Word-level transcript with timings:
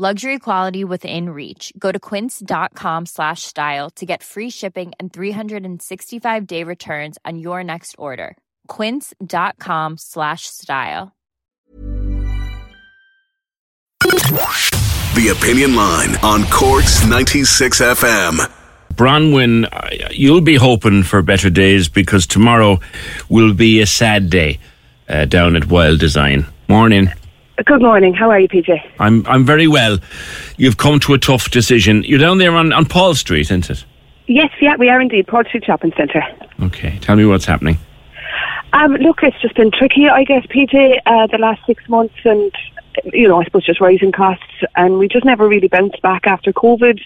Luxury 0.00 0.38
quality 0.38 0.82
within 0.82 1.28
reach. 1.28 1.74
Go 1.78 1.92
to 1.92 2.00
quince.com 2.00 3.04
slash 3.04 3.42
style 3.42 3.90
to 3.96 4.06
get 4.06 4.22
free 4.22 4.48
shipping 4.48 4.92
and 4.98 5.12
365 5.12 6.46
day 6.46 6.64
returns 6.64 7.18
on 7.26 7.38
your 7.38 7.62
next 7.62 7.96
order. 7.98 8.38
Quince.com 8.66 9.98
slash 9.98 10.46
style. 10.46 11.14
The 14.00 15.36
Opinion 15.36 15.76
Line 15.76 16.16
on 16.22 16.44
Cork's 16.44 17.06
96 17.06 17.82
FM. 17.82 18.50
Bronwyn, 18.94 19.68
uh, 19.70 20.08
you'll 20.12 20.40
be 20.40 20.56
hoping 20.56 21.02
for 21.02 21.20
better 21.20 21.50
days 21.50 21.90
because 21.90 22.26
tomorrow 22.26 22.80
will 23.28 23.52
be 23.52 23.82
a 23.82 23.86
sad 23.86 24.30
day 24.30 24.60
uh, 25.10 25.26
down 25.26 25.56
at 25.56 25.66
Wild 25.66 26.00
Design. 26.00 26.46
Morning. 26.68 27.10
Good 27.66 27.82
morning. 27.82 28.14
How 28.14 28.30
are 28.30 28.40
you, 28.40 28.48
PJ? 28.48 28.80
I'm 28.98 29.26
I'm 29.26 29.44
very 29.44 29.66
well. 29.66 29.98
You've 30.56 30.78
come 30.78 30.98
to 31.00 31.14
a 31.14 31.18
tough 31.18 31.50
decision. 31.50 32.04
You're 32.04 32.18
down 32.18 32.38
there 32.38 32.54
on, 32.54 32.72
on 32.72 32.86
Paul 32.86 33.14
Street, 33.14 33.42
isn't 33.50 33.68
it? 33.68 33.84
Yes, 34.26 34.50
yeah, 34.60 34.76
we 34.76 34.88
are 34.88 35.00
indeed. 35.00 35.26
Paul 35.26 35.44
Street 35.44 35.64
Shopping 35.64 35.92
Centre. 35.96 36.22
Okay. 36.62 36.98
Tell 37.00 37.16
me 37.16 37.26
what's 37.26 37.44
happening. 37.44 37.78
Um, 38.72 38.92
look, 38.94 39.22
it's 39.22 39.40
just 39.42 39.56
been 39.56 39.72
tricky, 39.72 40.08
I 40.08 40.22
guess, 40.24 40.46
PJ, 40.46 41.00
uh, 41.04 41.26
the 41.26 41.38
last 41.38 41.60
six 41.66 41.86
months, 41.88 42.14
and 42.24 42.52
you 43.12 43.28
know, 43.28 43.40
I 43.40 43.44
suppose 43.44 43.66
just 43.66 43.80
rising 43.80 44.12
costs, 44.12 44.44
and 44.76 44.98
we 44.98 45.08
just 45.08 45.24
never 45.24 45.48
really 45.48 45.68
bounced 45.68 46.00
back 46.02 46.26
after 46.26 46.52
COVID. 46.52 47.00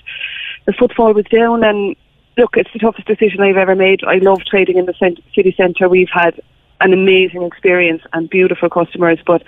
The 0.67 0.73
footfall 0.73 1.15
was 1.15 1.25
down, 1.27 1.65
and 1.65 1.97
look, 2.37 2.57
it's 2.57 2.73
the 2.73 2.79
toughest 2.79 3.09
decision 3.09 3.41
I've 3.41 3.57
ever 3.57 3.75
made. 3.75 4.05
I 4.05 4.17
love 4.17 4.45
trading 4.45 4.77
in 4.77 4.87
the 4.87 4.95
cent- 4.95 5.21
city 5.35 5.55
centre. 5.57 5.89
We've 5.89 6.09
had 6.13 6.41
an 6.81 6.93
amazing 6.93 7.43
experience 7.43 8.03
and 8.13 8.29
beautiful 8.29 8.69
customers, 8.69 9.19
but 9.27 9.43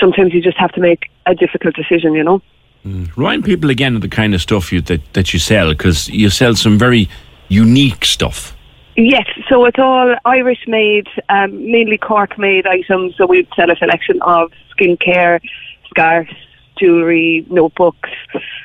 sometimes 0.00 0.32
you 0.34 0.40
just 0.40 0.58
have 0.58 0.72
to 0.72 0.80
make 0.80 1.10
a 1.26 1.34
difficult 1.34 1.74
decision, 1.74 2.14
you 2.14 2.24
know. 2.24 2.42
Mm. 2.84 3.16
Remind 3.16 3.44
people 3.44 3.70
again 3.70 3.94
of 3.94 4.02
the 4.02 4.08
kind 4.08 4.34
of 4.34 4.40
stuff 4.40 4.72
you 4.72 4.80
that, 4.82 5.00
that 5.12 5.32
you 5.32 5.38
sell 5.38 5.70
because 5.70 6.08
you 6.08 6.30
sell 6.30 6.54
some 6.56 6.78
very 6.78 7.08
unique 7.48 8.04
stuff. 8.04 8.56
Yes, 8.96 9.26
so 9.48 9.64
it's 9.64 9.78
all 9.78 10.16
Irish 10.24 10.64
made, 10.66 11.06
um, 11.28 11.70
mainly 11.70 11.96
Cork 11.96 12.38
made 12.38 12.66
items. 12.66 13.16
So 13.16 13.26
we 13.26 13.48
sell 13.56 13.70
a 13.70 13.76
selection 13.76 14.20
of 14.22 14.52
skincare, 14.76 15.40
scarves, 15.88 16.30
jewellery, 16.78 17.46
notebooks, 17.48 18.10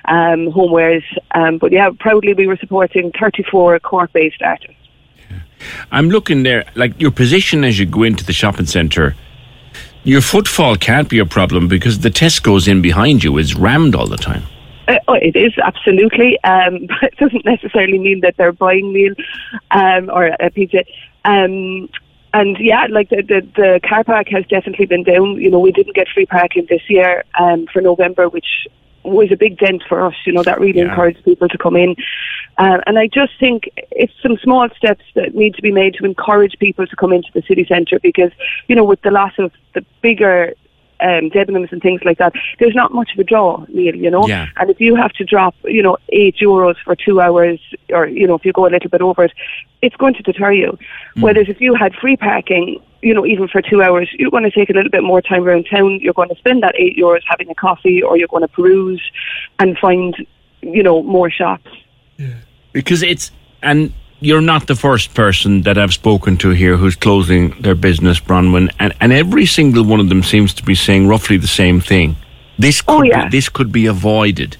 um, 0.05 0.47
homewares. 0.51 1.03
Um, 1.33 1.59
but 1.59 1.71
yeah, 1.71 1.91
proudly 1.97 2.33
we 2.33 2.47
were 2.47 2.57
supporting 2.57 3.11
34 3.19 3.79
Cork 3.79 4.11
based 4.11 4.41
artists. 4.41 4.73
I'm 5.91 6.09
looking 6.09 6.43
there, 6.43 6.65
like 6.75 6.99
your 6.99 7.11
position 7.11 7.63
as 7.63 7.79
you 7.79 7.85
go 7.85 8.03
into 8.03 8.25
the 8.25 8.33
shopping 8.33 8.65
centre, 8.65 9.15
your 10.07 10.21
footfall 10.21 10.77
can't 10.77 11.09
be 11.09 11.19
a 11.19 11.25
problem 11.25 11.67
because 11.67 11.99
the 11.99 12.09
Tesco's 12.09 12.65
in 12.65 12.81
behind 12.81 13.25
you 13.25 13.37
is 13.37 13.55
rammed 13.55 13.93
all 13.93 14.07
the 14.07 14.15
time. 14.15 14.43
Uh, 14.87 14.95
oh, 15.09 15.15
it 15.15 15.35
is 15.35 15.51
absolutely, 15.61 16.41
um, 16.45 16.85
but 16.87 17.11
it 17.11 17.17
doesn't 17.17 17.43
necessarily 17.43 17.99
mean 17.99 18.21
that 18.21 18.35
they're 18.37 18.53
buying 18.53 18.93
meal 18.93 19.13
um, 19.71 20.09
or 20.09 20.27
a 20.39 20.49
pizza. 20.49 20.85
Um, 21.25 21.89
and 22.33 22.57
yeah, 22.57 22.87
like 22.89 23.09
the, 23.09 23.21
the 23.21 23.41
the 23.55 23.79
car 23.87 24.05
park 24.05 24.27
has 24.29 24.45
definitely 24.47 24.85
been 24.85 25.03
down. 25.03 25.41
You 25.41 25.51
know, 25.51 25.59
we 25.59 25.73
didn't 25.73 25.95
get 25.95 26.07
free 26.13 26.25
parking 26.25 26.67
this 26.69 26.83
year 26.89 27.25
um, 27.37 27.67
for 27.73 27.81
November, 27.81 28.29
which 28.29 28.67
was 29.03 29.29
a 29.31 29.35
big 29.35 29.57
dent 29.57 29.83
for 29.89 30.05
us. 30.05 30.15
You 30.25 30.31
know, 30.33 30.43
that 30.43 30.59
really 30.61 30.79
Yeah. 30.79 30.89
encouraged 30.89 31.23
people 31.25 31.49
to 31.49 31.57
come 31.57 31.75
in. 31.75 31.95
Uh, 32.57 32.79
and 32.87 32.97
I 32.97 33.07
just 33.07 33.33
think 33.39 33.69
it's 33.91 34.13
some 34.21 34.37
small 34.37 34.67
steps 34.75 35.03
that 35.15 35.35
need 35.35 35.53
to 35.55 35.61
be 35.61 35.71
made 35.71 35.93
to 35.95 36.05
encourage 36.05 36.57
people 36.59 36.87
to 36.87 36.95
come 36.95 37.13
into 37.13 37.29
the 37.33 37.43
city 37.43 37.65
centre 37.65 37.99
because, 37.99 38.31
you 38.67 38.75
know, 38.75 38.83
with 38.83 39.01
the 39.01 39.11
loss 39.11 39.33
of 39.37 39.51
the 39.73 39.85
bigger 40.01 40.53
um, 40.99 41.29
Debenhams 41.29 41.71
and 41.71 41.81
things 41.81 42.01
like 42.03 42.17
that, 42.17 42.33
there's 42.59 42.73
not 42.73 42.91
much 42.93 43.13
of 43.13 43.19
a 43.19 43.23
draw, 43.23 43.63
Neil, 43.69 43.95
you 43.95 44.09
know. 44.09 44.27
Yeah. 44.27 44.47
And 44.57 44.69
if 44.69 44.81
you 44.81 44.95
have 44.95 45.11
to 45.13 45.23
drop, 45.23 45.55
you 45.65 45.83
know, 45.83 45.97
eight 46.09 46.37
euros 46.37 46.75
for 46.83 46.95
two 46.95 47.21
hours, 47.21 47.59
or 47.89 48.07
you 48.07 48.25
know, 48.25 48.35
if 48.35 48.45
you 48.45 48.53
go 48.53 48.65
a 48.65 48.69
little 48.69 48.89
bit 48.89 49.01
over 49.01 49.25
it, 49.25 49.33
it's 49.81 49.95
going 49.95 50.15
to 50.15 50.23
deter 50.23 50.51
you. 50.51 50.77
Whereas 51.15 51.49
if 51.49 51.61
you 51.61 51.75
had 51.75 51.93
free 51.93 52.17
parking, 52.17 52.81
you 53.01 53.13
know, 53.13 53.25
even 53.25 53.47
for 53.47 53.61
two 53.61 53.83
hours, 53.83 54.09
you're 54.13 54.31
going 54.31 54.43
to 54.43 54.51
take 54.51 54.69
a 54.69 54.73
little 54.73 54.89
bit 54.89 55.03
more 55.03 55.21
time 55.21 55.43
around 55.43 55.67
town. 55.69 55.99
You're 56.01 56.13
going 56.13 56.29
to 56.29 56.35
spend 56.35 56.63
that 56.63 56.75
eight 56.75 56.97
euros 56.97 57.21
having 57.27 57.49
a 57.49 57.55
coffee, 57.55 58.01
or 58.01 58.17
you're 58.17 58.27
going 58.27 58.41
to 58.41 58.47
peruse 58.47 59.01
and 59.59 59.77
find, 59.77 60.15
you 60.61 60.81
know, 60.81 61.03
more 61.03 61.29
shops. 61.29 61.69
Because 62.73 63.03
it's, 63.03 63.31
and 63.61 63.93
you're 64.19 64.41
not 64.41 64.67
the 64.67 64.75
first 64.75 65.13
person 65.13 65.61
that 65.63 65.77
I've 65.77 65.93
spoken 65.93 66.37
to 66.37 66.49
here 66.49 66.77
who's 66.77 66.95
closing 66.95 67.51
their 67.61 67.75
business, 67.75 68.19
Bronwyn, 68.19 68.73
and, 68.79 68.93
and 68.99 69.13
every 69.13 69.45
single 69.45 69.83
one 69.83 69.99
of 69.99 70.09
them 70.09 70.23
seems 70.23 70.53
to 70.55 70.63
be 70.63 70.75
saying 70.75 71.07
roughly 71.07 71.37
the 71.37 71.47
same 71.47 71.79
thing. 71.79 72.15
This 72.59 72.81
could, 72.81 72.93
Oh, 72.93 73.01
yeah. 73.03 73.25
be, 73.25 73.37
this 73.37 73.49
could 73.49 73.71
be 73.71 73.85
avoided. 73.85 74.57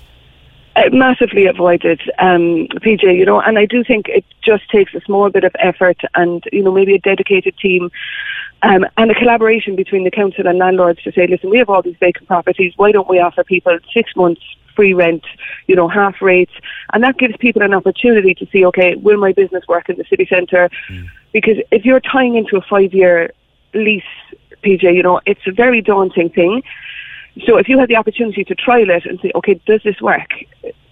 uh, 0.75 0.89
massively 0.91 1.47
avoided, 1.47 1.99
um, 2.19 2.67
PJ, 2.85 3.17
you 3.17 3.25
know, 3.25 3.41
and 3.41 3.57
I 3.57 3.65
do 3.65 3.83
think 3.83 4.07
it 4.09 4.23
just 4.43 4.69
takes 4.69 4.93
a 4.93 5.01
small 5.01 5.29
bit 5.31 5.43
of 5.43 5.55
effort 5.57 5.99
and, 6.13 6.43
you 6.53 6.61
know, 6.63 6.71
maybe 6.71 6.93
a 6.93 6.99
dedicated 6.99 7.57
team 7.57 7.89
um, 8.61 8.85
and 8.97 9.09
a 9.09 9.15
collaboration 9.15 9.75
between 9.75 10.03
the 10.03 10.11
council 10.11 10.45
and 10.47 10.59
landlords 10.59 11.01
to 11.03 11.11
say, 11.11 11.25
listen, 11.25 11.49
we 11.49 11.57
have 11.57 11.69
all 11.69 11.81
these 11.81 11.97
vacant 11.99 12.27
properties, 12.27 12.73
why 12.75 12.91
don't 12.91 13.09
we 13.09 13.19
offer 13.19 13.43
people 13.43 13.75
six 13.91 14.15
months 14.15 14.41
free 14.77 14.93
rent, 14.93 15.25
you 15.69 15.75
know, 15.75 15.87
half 15.89 16.21
rates, 16.21 16.55
and 16.93 17.03
that 17.03 17.17
gives 17.17 17.35
people 17.45 17.61
an 17.61 17.73
opportunity 17.73 18.33
to 18.35 18.45
see, 18.51 18.61
okay, 18.69 18.95
will 18.95 19.19
my 19.27 19.33
business 19.41 19.63
work 19.67 19.89
in 19.89 19.97
the 19.97 20.05
city 20.11 20.25
centre? 20.35 20.69
Mm. 20.89 21.07
Because 21.33 21.57
if 21.77 21.83
you're 21.83 21.99
tying 21.99 22.35
into 22.35 22.55
a 22.55 22.61
five-year 22.61 23.31
lease, 23.73 24.13
PJ, 24.63 24.83
you 24.97 25.03
know, 25.03 25.19
it's 25.25 25.45
a 25.45 25.51
very 25.51 25.81
daunting 25.81 26.29
thing. 26.29 26.63
So 27.45 27.57
if 27.57 27.67
you 27.69 27.77
had 27.77 27.89
the 27.89 27.95
opportunity 27.95 28.43
to 28.43 28.55
trial 28.55 28.89
it 28.89 29.05
and 29.05 29.19
say, 29.19 29.31
okay, 29.35 29.55
does 29.65 29.81
this 29.83 29.99
work? 30.01 30.31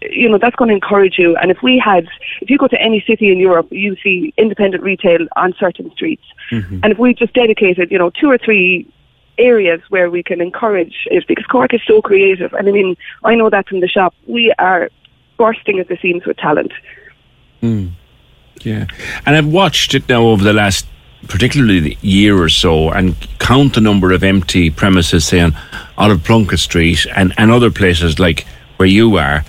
You 0.02 0.30
know, 0.30 0.38
that's 0.38 0.56
going 0.56 0.70
to 0.70 0.76
encourage 0.76 1.18
you. 1.18 1.36
And 1.38 1.50
if 1.50 1.60
we 1.64 1.80
had, 1.80 2.08
if 2.42 2.50
you 2.52 2.58
go 2.58 2.68
to 2.68 2.80
any 2.80 3.04
city 3.08 3.32
in 3.32 3.40
Europe, 3.40 3.68
you 3.72 3.96
see 4.04 4.34
independent 4.38 4.84
retail 4.84 5.22
on 5.36 5.56
certain 5.60 5.90
streets. 5.92 6.26
Mm-hmm. 6.52 6.80
And 6.84 6.92
if 6.94 7.00
we 7.00 7.14
just 7.14 7.34
dedicated, 7.34 7.92
you 7.92 7.98
know, 7.98 8.12
two 8.12 8.30
or 8.30 8.38
three 8.38 8.88
areas 9.38 9.82
where 9.90 10.10
we 10.10 10.24
can 10.24 10.42
encourage 10.42 11.08
it, 11.12 11.26
because 11.28 11.46
Cork 11.46 11.74
is 11.74 11.82
so 11.86 12.02
creative. 12.02 12.54
And 12.54 12.68
I 12.68 12.72
mean, 12.72 12.98
I 13.24 13.36
know 13.36 13.50
that 13.50 13.68
from 13.68 13.80
the 13.80 13.88
shop. 13.88 14.14
We 14.28 14.54
are 14.58 14.90
bursting 15.38 15.80
at 15.80 15.88
the 15.88 15.98
seams 16.02 16.26
with 16.26 16.38
talent. 16.38 16.74
Mm. 17.62 17.92
Yeah. 18.62 18.88
And 19.26 19.36
I've 19.36 19.48
watched 19.48 19.94
it 19.94 20.08
now 20.08 20.24
over 20.24 20.44
the 20.44 20.54
last, 20.54 20.88
particularly 21.28 21.80
the 21.80 21.98
year 22.02 22.42
or 22.42 22.50
so, 22.50 22.90
and 22.90 23.16
count 23.40 23.76
the 23.76 23.82
number 23.82 24.12
of 24.12 24.24
empty 24.24 24.70
premises, 24.70 25.26
say, 25.26 25.42
on 25.42 25.56
Oliver 25.98 26.22
Plunkett 26.24 26.60
Street 26.60 27.06
and, 27.16 27.34
and 27.38 27.52
other 27.52 27.72
places 27.72 28.20
like 28.20 28.46
where 28.78 28.88
you 28.88 29.18
are. 29.18 29.44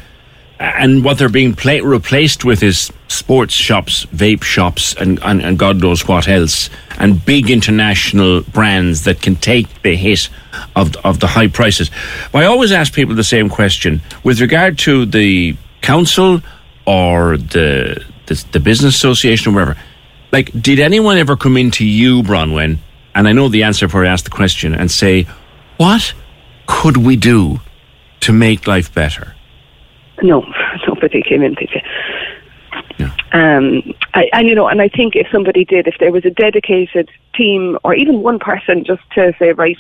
And 0.59 1.05
what 1.05 1.19
they're 1.19 1.29
being 1.29 1.55
pla- 1.55 1.85
replaced 1.85 2.45
with 2.45 2.63
is 2.63 2.91
sports 3.09 3.53
shops, 3.53 4.07
vape 4.07 4.43
shops, 4.43 4.95
and, 4.95 5.19
and, 5.23 5.43
and 5.43 5.59
God 5.59 5.83
knows 5.83 6.09
what 6.09 6.29
else, 6.29 6.71
and 6.99 7.23
big 7.25 7.51
international 7.51 8.41
brands 8.41 9.05
that 9.05 9.21
can 9.21 9.37
take 9.37 9.83
the 9.83 9.95
hit 9.95 10.31
of, 10.75 10.97
of 11.05 11.21
the 11.21 11.27
high 11.27 11.49
prices. 11.49 11.91
I 12.33 12.47
always 12.47 12.73
ask 12.73 12.95
people 12.95 13.15
the 13.15 13.23
same 13.23 13.51
question 13.51 14.01
with 14.25 14.41
regard 14.41 14.79
to 14.79 15.05
the 15.05 15.57
council 15.83 16.41
or 16.87 17.37
the, 17.37 18.03
the, 18.25 18.45
the 18.53 18.61
business 18.61 18.95
association 18.95 19.53
or 19.53 19.57
wherever. 19.57 19.77
Like, 20.33 20.51
did 20.61 20.81
anyone 20.81 21.19
ever 21.19 21.37
come 21.37 21.59
into 21.59 21.85
you, 21.85 22.23
Bronwyn? 22.23 22.79
And 23.15 23.29
I 23.29 23.33
know 23.33 23.49
the 23.49 23.63
answer 23.63 23.87
before 23.87 24.07
I 24.07 24.09
ask 24.09 24.25
the 24.25 24.31
question, 24.31 24.75
and 24.75 24.91
say, 24.91 25.27
what 25.77 26.15
could 26.67 26.97
we 26.97 27.17
do 27.17 27.61
to 28.21 28.33
make 28.33 28.67
life 28.67 28.93
better? 28.93 29.36
No, 30.23 30.47
nobody 30.89 31.23
came 31.23 31.43
in, 31.43 31.55
PJ. 31.55 31.83
Yeah. 32.99 33.13
Um, 33.33 33.95
I, 34.15 34.29
and 34.33 34.49
you 34.49 34.55
know, 34.55 34.69
and 34.69 34.81
I 34.81 34.89
think 34.89 35.17
if 35.17 35.27
somebody 35.31 35.65
did, 35.65 35.87
if 35.87 35.97
there 35.99 36.13
was 36.13 36.25
a 36.25 36.31
dedicated 36.31 37.11
team 37.35 37.79
or 37.85 37.95
even 37.95 38.23
one 38.23 38.39
person 38.39 38.85
just 38.85 39.03
to 39.15 39.35
say, 39.39 39.53
right, 39.53 39.79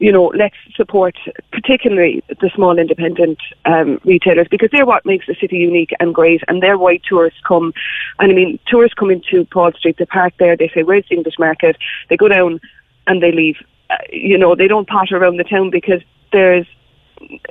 you 0.00 0.10
know, 0.10 0.32
let's 0.34 0.56
support 0.74 1.16
particularly 1.52 2.22
the 2.40 2.50
small 2.54 2.78
independent 2.78 3.38
um, 3.64 4.00
retailers 4.04 4.48
because 4.50 4.70
they're 4.72 4.86
what 4.86 5.06
makes 5.06 5.26
the 5.26 5.36
city 5.40 5.56
unique 5.56 5.94
and 6.00 6.14
great, 6.14 6.42
and 6.48 6.62
they're 6.62 6.78
why 6.78 6.98
tourists 7.08 7.40
come. 7.46 7.72
And 8.18 8.32
I 8.32 8.34
mean, 8.34 8.58
tourists 8.66 8.94
come 8.94 9.10
into 9.10 9.44
Paul 9.46 9.72
Street, 9.72 9.96
they 9.98 10.06
park 10.06 10.34
there, 10.38 10.56
they 10.56 10.68
say, 10.74 10.82
"Where's 10.82 11.04
the 11.08 11.16
English 11.16 11.38
market?" 11.38 11.76
They 12.08 12.16
go 12.16 12.28
down 12.28 12.60
and 13.06 13.22
they 13.22 13.32
leave. 13.32 13.56
Uh, 13.90 13.96
you 14.10 14.36
know, 14.36 14.54
they 14.54 14.66
don't 14.66 14.88
potter 14.88 15.16
around 15.16 15.36
the 15.36 15.44
town 15.44 15.70
because 15.70 16.00
there's, 16.32 16.66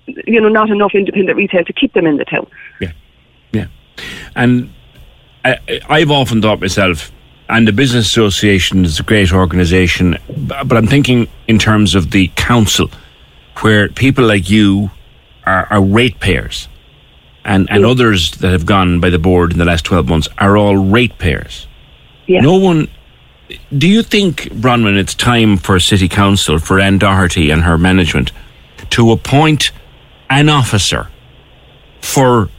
you 0.08 0.42
know, 0.42 0.50
not 0.50 0.70
enough 0.70 0.92
independent 0.94 1.38
retail 1.38 1.64
to 1.64 1.74
keep 1.74 1.94
them 1.94 2.06
in 2.06 2.18
the 2.18 2.25
town. 2.25 2.48
Yeah. 2.80 2.92
Yeah. 3.52 3.68
And 4.36 4.74
I, 5.46 5.58
I've 5.90 6.12
often 6.12 6.42
thought 6.42 6.60
myself, 6.60 7.12
and 7.50 7.68
the 7.68 7.72
business 7.72 8.08
association 8.08 8.86
is 8.86 9.00
a 9.00 9.04
great 9.04 9.34
organisation, 9.34 10.18
but 10.38 10.75
I'm 10.75 10.88
thinking 10.88 11.28
in 11.48 11.60
terms 11.60 11.96
of 11.96 12.12
the 12.12 12.31
council, 12.36 12.90
where 13.58 13.90
people 13.90 14.25
like 14.25 14.50
you 14.50 14.90
are, 15.46 15.68
are 15.70 15.81
ratepayers, 15.81 16.68
and 17.46 17.69
and 17.69 17.86
others 17.86 18.31
that 18.38 18.52
have 18.52 18.66
gone 18.66 19.00
by 19.00 19.10
the 19.10 19.19
board 19.19 19.52
in 19.52 19.60
the 19.60 19.66
last 19.66 19.86
twelve 19.86 20.08
months 20.08 20.28
are 20.38 20.58
all 20.58 20.78
ratepayers. 20.78 21.68
Yeah. 22.26 22.42
No 22.42 22.56
one. 22.56 22.88
Do 23.78 23.88
you 23.88 24.02
think, 24.02 24.44
Bronwyn, 24.54 24.98
it's 24.98 25.14
time 25.14 25.58
for 25.58 25.80
City 25.80 26.08
Council, 26.08 26.58
for 26.58 26.80
Ann 26.80 26.98
Doherty 26.98 27.52
and 27.52 27.64
her 27.64 27.78
management, 27.78 28.31
to 28.91 29.12
appoint 29.12 29.71
an 30.30 30.50
officer 30.50 31.09
for 32.01 32.50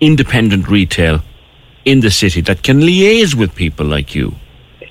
independent 0.00 0.68
retail 0.68 1.20
in 1.84 2.00
the 2.00 2.10
city 2.10 2.40
that 2.42 2.62
can 2.62 2.80
liaise 2.80 3.34
with 3.34 3.54
people 3.54 3.86
like 3.86 4.14
you 4.14 4.34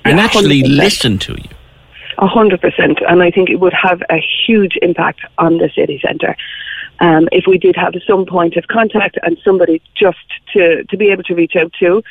and 0.04 0.18
Yeah, 0.18 0.24
actually 0.24 0.62
100%. 0.62 0.76
listen 0.76 1.18
to 1.18 1.32
you? 1.32 1.48
A 2.18 2.26
hundred 2.26 2.60
percent, 2.60 2.98
and 3.08 3.22
I 3.22 3.30
think 3.30 3.48
it 3.48 3.56
would 3.56 3.72
have 3.72 4.02
a 4.10 4.18
huge 4.46 4.76
impact 4.82 5.20
on 5.38 5.58
the 5.58 5.70
city 5.74 6.00
centre 6.06 6.36
um, 7.02 7.28
if 7.32 7.46
we 7.46 7.58
did 7.58 7.74
have 7.76 7.94
some 8.06 8.24
point 8.24 8.56
of 8.56 8.68
contact 8.68 9.18
and 9.22 9.36
somebody 9.44 9.82
just 9.94 10.18
to 10.52 10.84
to 10.84 10.96
be 10.96 11.10
able 11.10 11.24
to 11.24 11.34
reach 11.34 11.56
out 11.56 11.72
to, 11.80 12.02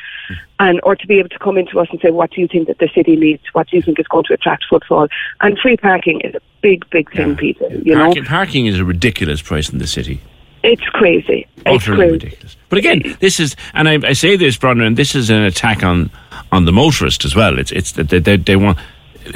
and 0.59 0.81
or 0.83 0.95
to 0.95 1.07
be 1.07 1.17
able 1.17 1.29
to 1.29 1.39
come 1.39 1.57
into 1.57 1.79
us 1.79 1.87
and 1.91 1.99
say, 2.01 2.11
what 2.11 2.31
do 2.31 2.41
you 2.41 2.47
think 2.47 2.67
that 2.67 2.79
the 2.79 2.89
city 2.93 3.15
needs? 3.15 3.43
What 3.53 3.69
do 3.69 3.77
you 3.77 3.81
think 3.81 3.99
is 3.99 4.07
going 4.07 4.25
to 4.25 4.33
attract 4.33 4.65
footfall? 4.69 5.07
And 5.39 5.57
free 5.57 5.77
parking 5.77 6.19
is 6.21 6.35
a 6.35 6.41
big, 6.61 6.89
big 6.89 7.11
thing, 7.11 7.35
Peter. 7.35 7.67
You 7.83 7.95
know, 7.95 8.05
Parking, 8.05 8.25
parking 8.25 8.65
is 8.67 8.79
a 8.79 8.85
ridiculous 8.85 9.41
price 9.41 9.69
in 9.69 9.79
the 9.79 9.87
city. 9.87 10.21
it's 10.63 10.83
crazy. 10.83 11.47
It's 11.65 11.85
crazy. 11.85 12.11
ridiculous. 12.11 12.55
But 12.69 12.77
again, 12.79 13.17
this 13.19 13.39
is, 13.39 13.55
and 13.73 13.89
I, 13.89 14.09
I 14.09 14.13
say 14.13 14.35
this, 14.37 14.57
Bronwyn, 14.57 14.87
and 14.87 14.97
this 14.97 15.15
is 15.15 15.29
an 15.29 15.43
attack 15.43 15.83
on 15.83 16.09
on 16.51 16.65
the 16.65 16.71
motorist 16.71 17.25
as 17.25 17.35
well. 17.35 17.59
It's 17.59 17.71
it's 17.71 17.91
that 17.93 18.09
they, 18.09 18.19
they, 18.19 18.37
they 18.37 18.55
want 18.55 18.77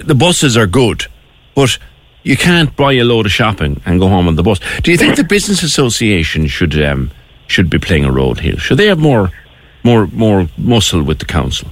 the 0.04 0.16
buses 0.16 0.56
are 0.58 0.68
good, 0.68 1.06
but 1.54 1.78
you 2.24 2.36
can't 2.38 2.76
buy 2.76 2.94
a 2.94 3.04
load 3.04 3.26
of 3.26 3.32
shopping 3.32 3.82
and 3.86 4.00
go 4.00 4.08
home 4.08 4.28
on 4.28 4.36
the 4.36 4.44
bus. 4.44 4.60
Do 4.82 4.92
you 4.92 4.98
think 4.98 5.16
the 5.16 5.24
business 5.24 5.64
association 5.64 6.48
should 6.48 6.82
um, 6.84 7.12
should 7.48 7.70
be 7.70 7.78
playing 7.80 8.06
a 8.06 8.12
role 8.12 8.36
here? 8.36 8.58
Should 8.58 8.78
they 8.78 8.88
have 8.88 9.00
more 9.00 9.32
more 9.84 10.08
more 10.08 10.48
muscle 10.58 11.04
with 11.04 11.20
the 11.20 11.26
council? 11.26 11.70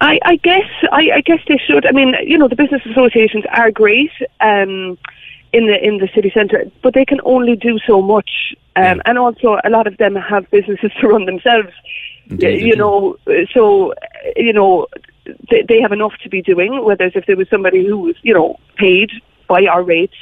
I, 0.00 0.18
I 0.24 0.36
guess 0.36 0.68
I, 0.92 1.10
I 1.16 1.20
guess 1.20 1.40
they 1.48 1.58
should. 1.58 1.86
I 1.86 1.92
mean, 1.92 2.14
you 2.22 2.38
know, 2.38 2.48
the 2.48 2.56
business 2.56 2.82
associations 2.86 3.44
are 3.52 3.70
great 3.70 4.12
um, 4.40 4.98
in 5.52 5.66
the 5.66 5.76
in 5.82 5.98
the 5.98 6.08
city 6.14 6.30
centre, 6.32 6.64
but 6.82 6.94
they 6.94 7.04
can 7.04 7.20
only 7.24 7.56
do 7.56 7.78
so 7.86 8.00
much. 8.00 8.54
Um, 8.76 9.02
And 9.06 9.18
also, 9.18 9.58
a 9.64 9.70
lot 9.70 9.86
of 9.86 9.96
them 9.96 10.14
have 10.14 10.48
businesses 10.50 10.92
to 11.00 11.08
run 11.08 11.24
themselves. 11.24 11.72
Indeed 12.30 12.62
you 12.62 12.76
know, 12.76 13.16
so 13.54 13.94
you 14.36 14.52
know, 14.52 14.86
they, 15.50 15.62
they 15.62 15.80
have 15.80 15.92
enough 15.92 16.12
to 16.22 16.28
be 16.28 16.42
doing. 16.42 16.84
Whereas 16.84 17.12
if 17.14 17.26
there 17.26 17.36
was 17.36 17.48
somebody 17.48 17.84
who 17.84 17.98
was, 17.98 18.16
you 18.22 18.34
know, 18.34 18.58
paid 18.76 19.10
by 19.48 19.64
our 19.66 19.82
rates 19.82 20.16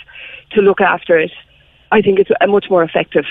to 0.52 0.62
look 0.62 0.80
after 0.80 1.18
it, 1.18 1.32
I 1.92 2.00
think 2.00 2.18
it's 2.18 2.30
a 2.40 2.46
much 2.46 2.70
more 2.70 2.82
effective 2.82 3.26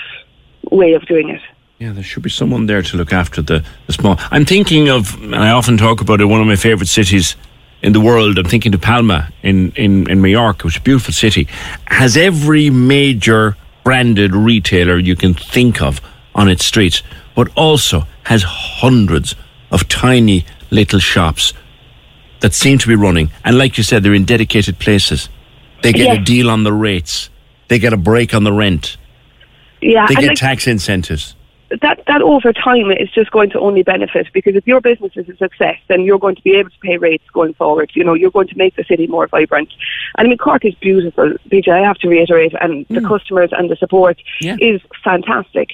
way 0.70 0.92
of 0.92 1.06
doing 1.06 1.30
it. 1.30 1.40
Yeah, 1.78 1.92
there 1.92 2.02
should 2.02 2.22
be 2.22 2.30
someone 2.30 2.66
there 2.66 2.80
to 2.80 2.96
look 2.96 3.12
after 3.12 3.42
the, 3.42 3.62
the 3.86 3.92
small. 3.92 4.16
I'm 4.30 4.46
thinking 4.46 4.88
of, 4.88 5.14
and 5.22 5.34
I 5.34 5.50
often 5.50 5.76
talk 5.76 6.00
about 6.00 6.20
it, 6.22 6.24
one 6.24 6.40
of 6.40 6.46
my 6.46 6.56
favourite 6.56 6.88
cities 6.88 7.36
in 7.82 7.92
the 7.92 8.00
world. 8.00 8.38
I'm 8.38 8.46
thinking 8.46 8.72
of 8.74 8.80
Palma 8.80 9.30
in, 9.42 9.72
in, 9.72 10.08
in 10.10 10.22
Mallorca, 10.22 10.66
which 10.66 10.76
is 10.76 10.80
a 10.80 10.84
beautiful 10.84 11.12
city. 11.12 11.48
Has 11.88 12.16
every 12.16 12.70
major 12.70 13.56
branded 13.84 14.34
retailer 14.34 14.96
you 14.98 15.16
can 15.16 15.34
think 15.34 15.82
of 15.82 16.00
on 16.34 16.48
its 16.48 16.64
streets, 16.64 17.02
but 17.34 17.48
also 17.56 18.06
has 18.24 18.42
hundreds 18.42 19.34
of 19.70 19.86
tiny 19.86 20.46
little 20.70 20.98
shops 20.98 21.52
that 22.40 22.54
seem 22.54 22.78
to 22.78 22.88
be 22.88 22.94
running. 22.94 23.30
And 23.44 23.58
like 23.58 23.76
you 23.76 23.84
said, 23.84 24.02
they're 24.02 24.14
in 24.14 24.24
dedicated 24.24 24.78
places. 24.78 25.28
They 25.82 25.92
get 25.92 26.18
a 26.18 26.24
deal 26.24 26.48
on 26.50 26.64
the 26.64 26.72
rates, 26.72 27.28
they 27.68 27.78
get 27.78 27.92
a 27.92 27.96
break 27.98 28.32
on 28.34 28.44
the 28.44 28.52
rent, 28.52 28.96
Yeah, 29.82 30.06
they 30.08 30.14
get 30.14 30.28
like- 30.28 30.38
tax 30.38 30.66
incentives. 30.66 31.34
That 31.68 32.02
that 32.06 32.22
over 32.22 32.52
time 32.52 32.92
is 32.92 33.10
just 33.10 33.30
going 33.32 33.50
to 33.50 33.58
only 33.58 33.82
benefit 33.82 34.28
because 34.32 34.54
if 34.54 34.66
your 34.66 34.80
business 34.80 35.12
is 35.16 35.28
a 35.28 35.36
success, 35.36 35.76
then 35.88 36.02
you're 36.02 36.18
going 36.18 36.36
to 36.36 36.42
be 36.42 36.54
able 36.54 36.70
to 36.70 36.78
pay 36.78 36.96
rates 36.96 37.24
going 37.32 37.54
forward. 37.54 37.90
You 37.94 38.04
know, 38.04 38.14
you're 38.14 38.30
going 38.30 38.48
to 38.48 38.56
make 38.56 38.76
the 38.76 38.84
city 38.84 39.06
more 39.08 39.26
vibrant. 39.26 39.72
And 40.16 40.26
I 40.26 40.28
mean, 40.28 40.38
Cork 40.38 40.64
is 40.64 40.74
beautiful, 40.76 41.34
PJ. 41.50 41.68
I 41.68 41.80
have 41.80 41.96
to 41.98 42.08
reiterate, 42.08 42.54
and 42.60 42.86
the 42.88 43.00
hmm. 43.00 43.06
customers 43.06 43.50
and 43.52 43.68
the 43.68 43.76
support 43.76 44.20
Yeah. 44.40 44.56
is 44.60 44.80
fantastic. 45.02 45.70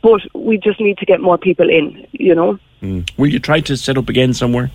But 0.00 0.22
we 0.34 0.58
just 0.58 0.80
need 0.80 0.98
to 0.98 1.06
get 1.06 1.20
more 1.20 1.38
people 1.38 1.68
in. 1.68 2.06
You 2.12 2.34
know. 2.34 2.58
Hmm. 2.80 3.00
Will 3.16 3.28
you 3.28 3.40
try 3.40 3.60
to 3.60 3.76
set 3.76 3.98
up 3.98 4.08
again 4.08 4.34
somewhere? 4.34 4.70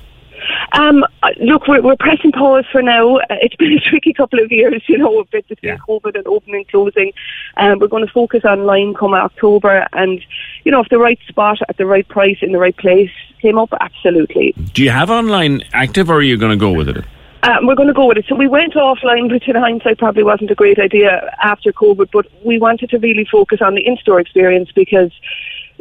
Um, 0.73 1.03
look, 1.39 1.67
we're, 1.67 1.81
we're 1.81 1.95
pressing 1.97 2.31
pause 2.31 2.65
for 2.71 2.81
now. 2.81 3.17
Uh, 3.17 3.37
it's 3.41 3.55
been 3.63 3.73
a 3.73 3.79
tricky 3.79 4.13
couple 4.13 4.39
of 4.39 4.51
years, 4.51 4.83
you 4.87 4.97
know, 4.97 5.19
a 5.19 5.25
bit 5.25 5.47
between 5.47 5.73
Yeah. 5.73 5.77
COVID 5.87 6.15
and 6.15 6.27
opening 6.27 6.55
and 6.57 6.67
closing. 6.67 7.13
Um, 7.57 7.79
we're 7.79 7.87
going 7.87 8.05
to 8.05 8.11
focus 8.11 8.43
online 8.45 8.93
come 8.93 9.13
October, 9.13 9.87
and 9.93 10.23
you 10.63 10.71
know, 10.71 10.81
if 10.81 10.89
the 10.89 10.99
right 10.99 11.19
spot 11.27 11.59
at 11.69 11.77
the 11.77 11.85
right 11.85 12.07
price 12.07 12.37
in 12.41 12.51
the 12.51 12.59
right 12.59 12.75
place 12.77 13.11
came 13.41 13.57
up, 13.57 13.73
absolutely. 13.79 14.53
Do 14.73 14.83
you 14.83 14.89
have 14.91 15.09
online 15.09 15.61
active, 15.73 16.09
or 16.09 16.15
are 16.15 16.21
you 16.21 16.37
going 16.37 16.51
to 16.51 16.57
go 16.57 16.71
with 16.71 16.89
it? 16.89 17.03
Um, 17.43 17.67
we're 17.67 17.75
going 17.75 17.87
to 17.87 17.93
go 17.93 18.07
with 18.07 18.17
it. 18.17 18.25
So 18.27 18.35
we 18.35 18.47
went 18.47 18.73
offline, 18.73 19.31
which 19.31 19.47
in 19.47 19.55
hindsight 19.55 19.99
probably 19.99 20.23
wasn't 20.23 20.51
a 20.51 20.55
great 20.55 20.79
idea 20.79 21.33
after 21.41 21.71
COVID, 21.71 22.09
but 22.11 22.25
we 22.43 22.59
wanted 22.59 22.89
to 22.89 22.97
really 22.97 23.25
focus 23.31 23.61
on 23.61 23.75
the 23.75 23.85
in-store 23.85 24.19
experience 24.19 24.71
because, 24.71 25.11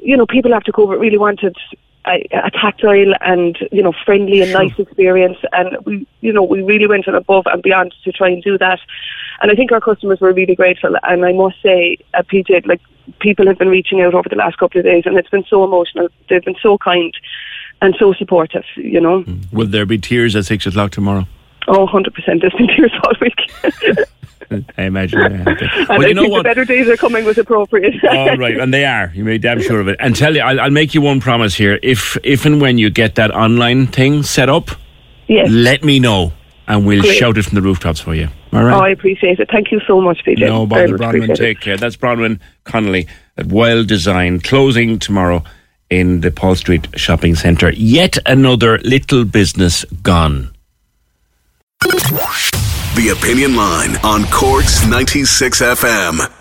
you 0.03 0.17
know, 0.17 0.27
people 0.27 0.55
after 0.55 0.71
COVID 0.71 1.01
really 1.01 1.19
wanted 1.19 1.57
a, 2.07 2.27
a 2.33 2.51
tactile 2.51 3.15
and, 3.21 3.59
you 3.73 3.83
know, 3.83 3.93
friendly 4.05 4.41
and 4.43 4.53
nice 4.53 4.79
experience. 4.79 5.39
And 5.53 5.77
we, 5.85 6.07
you 6.21 6.33
know, 6.33 6.43
we 6.43 6.63
really 6.63 6.87
went 6.87 7.07
above 7.07 7.45
and 7.47 7.63
beyond 7.63 7.95
to 8.05 8.13
try 8.13 8.29
and 8.29 8.43
do 8.43 8.59
that. 8.59 8.81
And 9.41 9.51
I 9.51 9.55
think 9.55 9.73
our 9.73 9.81
customers 9.81 10.21
were 10.21 10.33
really 10.33 10.55
grateful. 10.55 10.97
And 11.03 11.25
I 11.25 11.33
must 11.33 11.61
say, 11.63 11.99
uh, 12.15 12.23
PJ, 12.23 12.67
like, 12.67 12.81
people 13.21 13.47
have 13.47 13.59
been 13.59 13.69
reaching 13.69 14.01
out 14.01 14.15
over 14.15 14.29
the 14.29 14.37
last 14.37 14.59
couple 14.59 14.79
of 14.79 14.85
days 14.85 15.05
and 15.07 15.17
it's 15.17 15.31
been 15.31 15.45
so 15.49 15.65
emotional. 15.65 16.09
They've 16.29 16.45
been 16.45 16.57
so 16.61 16.79
kind 16.79 17.15
and 17.83 17.95
so 17.99 18.13
supportive, 18.15 18.65
you 18.77 19.01
know. 19.01 19.25
Will 19.53 19.67
there 19.67 19.87
be 19.87 19.99
tears 19.99 20.35
at 20.35 20.47
six 20.47 20.67
o'clock 20.67 20.91
tomorrow? 20.93 21.27
Oh, 21.69 21.87
100%. 21.87 22.41
There's 22.41 22.53
been 22.55 22.69
tears 22.69 22.93
all 23.03 23.13
week. 23.21 24.07
I 24.79 24.83
imagine. 24.83 25.19
they 25.21 25.37
have 25.39 25.59
to. 25.59 25.65
and 25.65 25.89
Well, 25.89 26.03
I 26.03 26.07
you 26.07 26.15
know 26.15 26.29
what? 26.29 26.39
the 26.39 26.49
better 26.51 26.65
days 26.65 26.89
are 26.89 26.97
coming 26.97 27.25
was 27.25 27.39
appropriate. 27.39 27.95
All 28.11 28.37
right, 28.37 28.59
and 28.59 28.73
they 28.73 28.85
are. 28.85 29.11
You 29.15 29.25
may 29.25 29.33
be 29.33 29.39
damn 29.39 29.61
sure 29.61 29.81
of 29.81 29.89
it. 29.89 29.97
And 30.01 30.15
tell 30.15 30.35
you, 30.35 30.43
I'll, 30.43 30.61
I'll 30.61 30.71
make 30.71 30.95
you 30.95 31.01
one 31.01 31.21
promise 31.21 31.55
here. 31.55 31.79
If 31.83 32.17
if 32.23 32.47
and 32.47 32.61
when 32.61 32.79
you 32.79 32.91
get 32.91 33.15
that 33.17 33.31
online 33.35 33.87
thing 33.87 34.23
set 34.23 34.49
up, 34.49 34.71
yes. 35.29 35.49
let 35.51 35.85
me 35.85 35.99
know, 35.99 36.33
and 36.69 36.87
we'll 36.87 37.03
Great. 37.03 37.17
shout 37.17 37.37
it 37.39 37.45
from 37.45 37.55
the 37.57 37.63
rooftops 37.63 38.01
for 38.01 38.15
you. 38.15 38.29
All 38.53 38.63
right. 38.65 38.75
Oh. 38.75 38.81
I 38.81 38.91
appreciate 38.91 39.39
it. 39.41 39.51
Thank 39.51 39.71
you 39.73 39.81
so 39.87 40.01
much, 40.01 40.25
PJ. 40.25 40.39
no 40.41 40.67
bother, 40.67 40.97
Bronwyn. 40.97 41.35
Take 41.35 41.61
care. 41.61 41.77
That's 41.77 41.97
Bronwyn 41.97 42.41
Connolly 42.65 43.07
at 43.37 43.47
Wild 43.47 43.89
Design, 43.89 44.41
closing 44.41 44.99
tomorrow 44.99 45.43
in 45.91 46.21
the 46.21 46.31
Paul 46.31 46.55
Street 46.55 46.89
Shopping 46.99 47.35
Centre. 47.35 47.71
Yet 47.73 48.19
another 48.27 48.79
little 48.79 49.25
business 49.25 49.85
gone. 50.03 50.53
The 52.97 53.11
Opinion 53.11 53.55
Line 53.55 53.97
on 54.03 54.25
Corks 54.31 54.87
96 54.87 55.61
FM. 55.61 56.36